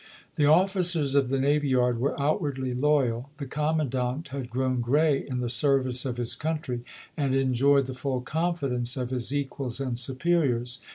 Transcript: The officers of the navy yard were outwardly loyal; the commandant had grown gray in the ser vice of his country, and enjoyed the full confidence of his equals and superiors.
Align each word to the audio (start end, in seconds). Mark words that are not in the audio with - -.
The 0.35 0.47
officers 0.47 1.13
of 1.13 1.29
the 1.29 1.39
navy 1.39 1.69
yard 1.69 1.99
were 1.99 2.19
outwardly 2.19 2.73
loyal; 2.73 3.29
the 3.37 3.45
commandant 3.45 4.29
had 4.29 4.49
grown 4.49 4.81
gray 4.81 5.23
in 5.27 5.37
the 5.37 5.47
ser 5.47 5.79
vice 5.79 6.05
of 6.05 6.17
his 6.17 6.33
country, 6.33 6.83
and 7.15 7.35
enjoyed 7.35 7.85
the 7.85 7.93
full 7.93 8.21
confidence 8.21 8.97
of 8.97 9.11
his 9.11 9.31
equals 9.31 9.79
and 9.79 9.95
superiors. 9.95 10.79